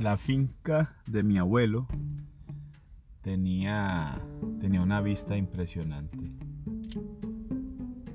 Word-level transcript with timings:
la 0.00 0.16
finca 0.16 0.94
de 1.06 1.22
mi 1.22 1.36
abuelo 1.36 1.86
tenía, 3.22 4.18
tenía 4.60 4.80
una 4.80 5.02
vista 5.02 5.36
impresionante. 5.36 6.32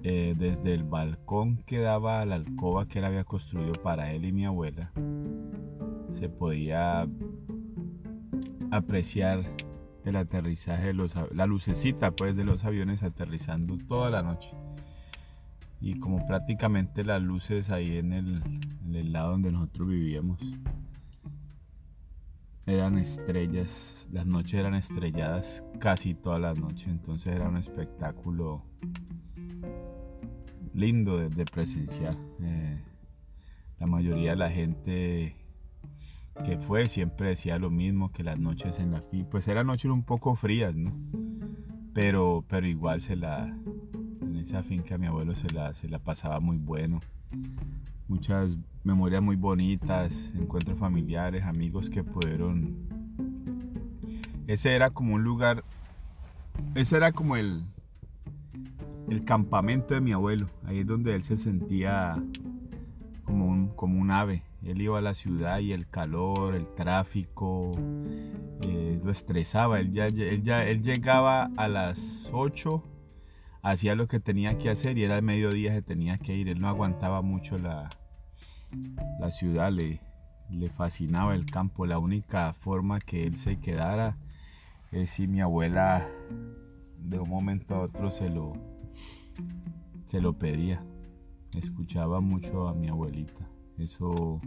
Eh, 0.01 0.35
desde 0.37 0.73
el 0.73 0.83
balcón 0.83 1.57
que 1.65 1.79
daba 1.79 2.21
a 2.21 2.25
la 2.25 2.35
alcoba 2.35 2.87
que 2.87 2.99
él 2.99 3.05
había 3.05 3.23
construido 3.23 3.73
para 3.73 4.11
él 4.13 4.25
y 4.25 4.31
mi 4.31 4.45
abuela, 4.45 4.91
se 6.13 6.27
podía 6.27 7.07
apreciar 8.71 9.43
el 10.05 10.15
aterrizaje 10.15 10.87
de 10.87 10.93
los, 10.93 11.11
la 11.31 11.45
lucecita 11.45 12.11
pues 12.11 12.35
de 12.35 12.43
los 12.45 12.63
aviones 12.65 13.03
aterrizando 13.03 13.77
toda 13.87 14.09
la 14.09 14.21
noche 14.21 14.49
y 15.81 15.99
como 15.99 16.25
prácticamente 16.27 17.03
las 17.03 17.21
luces 17.21 17.69
ahí 17.69 17.97
en 17.97 18.13
el, 18.13 18.43
en 18.85 18.95
el 18.95 19.11
lado 19.11 19.31
donde 19.31 19.51
nosotros 19.51 19.87
vivíamos 19.87 20.39
eran 22.65 22.97
estrellas, 22.97 23.69
las 24.11 24.25
noches 24.25 24.55
eran 24.55 24.75
estrelladas 24.75 25.63
casi 25.79 26.15
todas 26.15 26.41
las 26.41 26.57
noches, 26.57 26.87
entonces 26.87 27.33
era 27.33 27.47
un 27.47 27.57
espectáculo 27.57 28.63
lindo 30.73 31.17
de, 31.17 31.45
presenciar. 31.45 32.17
Eh, 32.41 32.79
la 33.79 33.87
mayoría 33.87 34.31
de 34.31 34.35
la 34.37 34.51
gente 34.51 35.35
que 36.43 36.57
fue 36.57 36.87
siempre 36.87 37.29
decía 37.29 37.57
lo 37.57 37.69
mismo 37.69 38.11
que 38.11 38.23
las 38.23 38.37
noches 38.37 38.77
en 38.79 38.91
la 38.91 39.01
finca, 39.01 39.29
pues 39.29 39.47
eran 39.47 39.67
noches 39.67 39.91
un 39.91 40.03
poco 40.03 40.35
frías, 40.35 40.75
¿no? 40.75 40.93
Pero, 41.93 42.43
pero 42.49 42.67
igual 42.67 42.99
se 42.99 43.15
la, 43.15 43.57
esa 44.45 44.63
finca 44.63 44.97
mi 44.97 45.07
abuelo 45.07 45.35
se 45.35 45.49
la, 45.53 45.73
se 45.73 45.87
la 45.87 45.99
pasaba 45.99 46.39
muy 46.39 46.57
bueno 46.57 47.01
muchas 48.07 48.55
memorias 48.83 49.21
muy 49.21 49.35
bonitas, 49.35 50.11
encuentros 50.35 50.77
familiares, 50.77 51.43
amigos 51.43 51.89
que 51.89 52.03
pudieron... 52.03 52.75
Ese 54.47 54.75
era 54.75 54.91
como 54.91 55.15
un 55.15 55.23
lugar, 55.23 55.63
ese 56.75 56.97
era 56.97 57.11
como 57.11 57.35
el, 57.35 57.63
el 59.09 59.25
campamento 59.25 59.95
de 59.95 60.01
mi 60.01 60.11
abuelo, 60.11 60.47
ahí 60.65 60.79
es 60.79 60.85
donde 60.85 61.15
él 61.15 61.23
se 61.23 61.35
sentía 61.35 62.21
como 63.23 63.47
un, 63.47 63.69
como 63.69 63.99
un 63.99 64.11
ave. 64.11 64.43
Él 64.63 64.81
iba 64.81 64.99
a 64.99 65.01
la 65.01 65.15
ciudad 65.15 65.59
y 65.59 65.73
el 65.73 65.87
calor, 65.87 66.55
el 66.55 66.67
tráfico, 66.67 67.71
eh, 68.61 68.99
lo 69.03 69.11
estresaba. 69.11 69.79
Él, 69.79 69.91
ya, 69.91 70.07
él, 70.07 70.43
ya, 70.43 70.63
él 70.63 70.83
llegaba 70.83 71.49
a 71.55 71.67
las 71.67 72.29
8 72.31 72.83
hacía 73.65 73.95
lo 73.95 74.07
que 74.07 74.19
tenía 74.19 74.59
que 74.59 74.69
hacer 74.69 74.97
y 74.97 75.03
era 75.03 75.17
el 75.17 75.23
mediodía 75.23 75.73
se 75.73 75.81
tenía 75.81 76.19
que 76.19 76.35
ir. 76.35 76.49
Él 76.49 76.61
no 76.61 76.69
aguantaba 76.69 77.23
mucho 77.23 77.57
la, 77.57 77.89
la 79.19 79.31
ciudad, 79.31 79.71
le, 79.71 79.99
le 80.51 80.69
fascinaba 80.69 81.33
el 81.33 81.47
campo. 81.47 81.87
La 81.87 81.97
única 81.97 82.53
forma 82.53 82.99
que 82.99 83.25
él 83.25 83.37
se 83.37 83.59
quedara 83.59 84.17
es 84.91 85.09
si 85.09 85.27
mi 85.27 85.41
abuela 85.41 86.07
de 86.99 87.19
un 87.19 87.27
momento 87.27 87.73
a 87.75 87.79
otro 87.79 88.11
se 88.11 88.29
lo, 88.29 88.53
se 90.11 90.21
lo 90.21 90.33
pedía. 90.33 90.83
Escuchaba 91.53 92.21
mucho 92.21 92.67
a 92.67 92.75
mi 92.75 92.87
abuelita. 92.87 93.49
Eso 93.79 94.39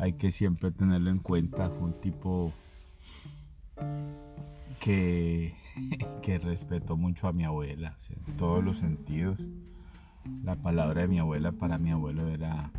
hay 0.00 0.14
que 0.14 0.32
siempre 0.32 0.72
tenerlo 0.72 1.10
en 1.10 1.20
cuenta. 1.20 1.70
Fue 1.70 1.84
un 1.84 2.00
tipo 2.00 2.52
que 4.80 5.54
que 6.26 6.38
respetó 6.38 6.96
mucho 6.96 7.28
a 7.28 7.32
mi 7.32 7.44
abuela, 7.44 7.96
en 8.10 8.36
todos 8.36 8.64
los 8.64 8.78
sentidos. 8.78 9.38
La 10.42 10.56
palabra 10.56 11.02
de 11.02 11.06
mi 11.06 11.20
abuela 11.20 11.52
para 11.52 11.78
mi 11.78 11.92
abuelo 11.92 12.26
era, 12.26 12.72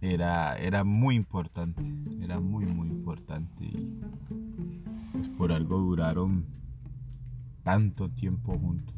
era, 0.00 0.56
era 0.56 0.82
muy 0.82 1.16
importante, 1.16 1.82
era 2.22 2.40
muy, 2.40 2.64
muy 2.64 2.88
importante. 2.88 3.62
Y 3.62 4.00
pues 5.12 5.28
por 5.36 5.52
algo 5.52 5.76
duraron 5.80 6.46
tanto 7.62 8.08
tiempo 8.08 8.56
juntos. 8.58 8.94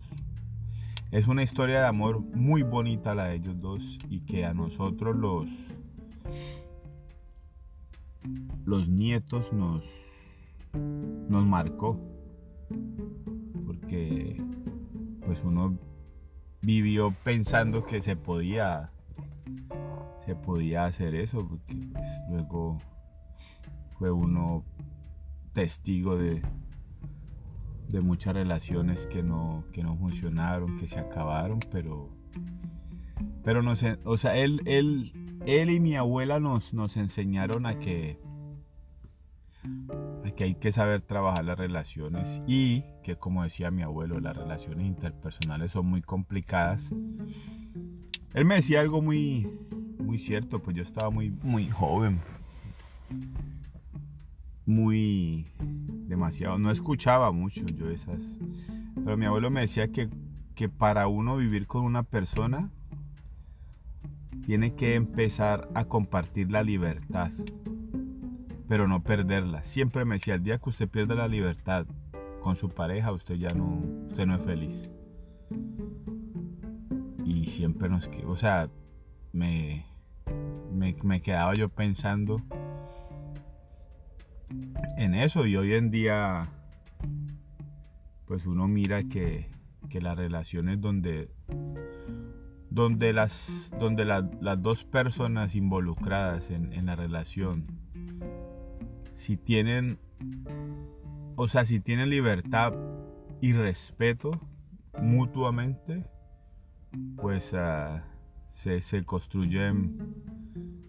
Es 1.10 1.26
una 1.26 1.42
historia 1.42 1.80
de 1.80 1.86
amor 1.88 2.20
muy 2.20 2.62
bonita 2.62 3.12
la 3.16 3.24
de 3.24 3.34
ellos 3.34 3.60
dos 3.60 3.82
y 4.08 4.20
que 4.20 4.44
a 4.44 4.54
nosotros 4.54 5.16
los, 5.16 5.48
los 8.66 8.88
nietos 8.88 9.52
nos, 9.52 9.82
nos 10.72 11.44
marcó. 11.46 11.98
Porque 13.66 14.42
pues 15.24 15.38
uno 15.44 15.78
vivió 16.62 17.14
pensando 17.24 17.84
que 17.84 18.00
se 18.00 18.16
podía 18.16 18.90
se 20.24 20.36
podía 20.36 20.84
hacer 20.84 21.14
eso 21.14 21.46
porque 21.48 21.74
pues, 21.92 22.06
luego 22.30 22.78
fue 23.98 24.10
uno 24.12 24.64
testigo 25.52 26.16
de 26.16 26.42
de 27.88 28.00
muchas 28.00 28.34
relaciones 28.34 29.06
que 29.08 29.22
no 29.22 29.64
que 29.72 29.82
no 29.82 29.96
funcionaron 29.96 30.78
que 30.78 30.86
se 30.86 30.98
acabaron 30.98 31.58
pero 31.70 32.08
pero 33.42 33.62
no 33.62 33.74
sé 33.74 33.98
o 34.04 34.16
sea 34.16 34.36
él 34.36 34.62
él 34.64 35.12
él 35.44 35.70
y 35.70 35.80
mi 35.80 35.96
abuela 35.96 36.38
nos 36.38 36.72
nos 36.72 36.96
enseñaron 36.96 37.66
a 37.66 37.80
que 37.80 38.18
que 40.36 40.44
hay 40.44 40.54
que 40.54 40.72
saber 40.72 41.02
trabajar 41.02 41.44
las 41.44 41.58
relaciones 41.58 42.40
y 42.46 42.84
que 43.02 43.16
como 43.16 43.42
decía 43.42 43.70
mi 43.70 43.82
abuelo, 43.82 44.20
las 44.20 44.36
relaciones 44.36 44.86
interpersonales 44.86 45.72
son 45.72 45.86
muy 45.86 46.02
complicadas. 46.02 46.90
Él 48.34 48.44
me 48.44 48.56
decía 48.56 48.80
algo 48.80 49.02
muy, 49.02 49.48
muy 49.98 50.18
cierto, 50.18 50.60
pues 50.60 50.76
yo 50.76 50.82
estaba 50.82 51.10
muy, 51.10 51.30
muy 51.42 51.68
joven, 51.68 52.20
muy 54.64 55.46
demasiado, 56.06 56.58
no 56.58 56.70
escuchaba 56.70 57.30
mucho 57.32 57.64
yo 57.66 57.90
esas, 57.90 58.20
pero 59.04 59.16
mi 59.16 59.26
abuelo 59.26 59.50
me 59.50 59.60
decía 59.60 59.88
que, 59.88 60.08
que 60.54 60.68
para 60.68 61.08
uno 61.08 61.36
vivir 61.36 61.66
con 61.66 61.84
una 61.84 62.02
persona 62.02 62.70
tiene 64.46 64.74
que 64.74 64.94
empezar 64.94 65.68
a 65.74 65.84
compartir 65.84 66.50
la 66.50 66.62
libertad 66.62 67.30
pero 68.72 68.88
no 68.88 69.02
perderla. 69.02 69.62
Siempre 69.64 70.06
me 70.06 70.14
decía, 70.14 70.36
el 70.36 70.44
día 70.44 70.56
que 70.56 70.70
usted 70.70 70.88
pierde 70.88 71.14
la 71.14 71.28
libertad 71.28 71.84
con 72.40 72.56
su 72.56 72.70
pareja, 72.70 73.12
usted 73.12 73.34
ya 73.34 73.50
no, 73.50 73.82
usted 74.08 74.24
no 74.24 74.36
es 74.36 74.42
feliz. 74.44 74.90
Y 77.22 77.48
siempre 77.48 77.90
nos, 77.90 78.08
o 78.24 78.34
sea, 78.34 78.70
me, 79.34 79.84
me, 80.72 80.96
me 81.02 81.20
quedaba 81.20 81.52
yo 81.52 81.68
pensando 81.68 82.40
en 84.96 85.16
eso 85.16 85.44
y 85.44 85.54
hoy 85.54 85.74
en 85.74 85.90
día 85.90 86.48
pues 88.24 88.46
uno 88.46 88.68
mira 88.68 89.02
que, 89.02 89.50
que 89.90 90.00
las 90.00 90.16
relaciones 90.16 90.80
donde 90.80 91.28
donde 92.70 93.12
las 93.12 93.70
donde 93.78 94.06
las 94.06 94.62
dos 94.62 94.84
personas 94.84 95.54
involucradas 95.54 96.50
en, 96.50 96.72
en 96.72 96.86
la 96.86 96.96
relación 96.96 97.81
si 99.22 99.36
tienen, 99.36 99.98
o 101.36 101.46
sea, 101.46 101.64
si 101.64 101.78
tienen 101.78 102.10
libertad 102.10 102.72
y 103.40 103.52
respeto 103.52 104.32
mutuamente, 105.00 106.04
pues 107.18 107.54
ah, 107.54 108.02
se, 108.50 109.04
construyen 109.04 110.16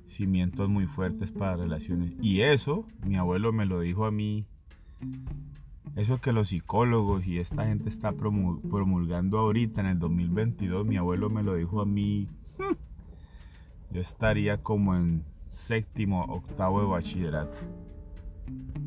cimientos 0.08 0.68
muy 0.68 0.88
fuertes 0.88 1.32
para 1.32 1.58
relaciones. 1.58 2.14
Y 2.24 2.42
eso, 2.42 2.88
mi 3.06 3.18
abuelo 3.18 3.54
me 3.54 3.68
lo 3.68 3.80
dijo 3.82 4.08
a 4.08 4.12
mí, 4.12 4.48
eso 5.96 6.20
que 6.20 6.32
los 6.32 6.48
psicólogos 6.48 7.28
y 7.28 7.38
esta 7.38 7.68
gente 7.68 7.90
está 7.90 8.14
promulgando 8.14 9.38
ahorita 9.38 9.82
en 9.82 9.88
el 9.88 10.00
2022, 10.00 10.88
mi 10.88 10.98
abuelo 10.98 11.30
me 11.30 11.44
lo 11.44 11.54
dijo 11.54 11.82
a 11.82 11.86
mí, 11.86 12.28
yo 13.92 14.02
estaría 14.02 14.58
como 14.58 14.96
en 14.96 15.24
séptimo, 15.50 16.26
octavo 16.26 16.82
de 16.82 16.88
bachillerato. 16.88 17.60
Thank 18.46 18.76
you. 18.76 18.83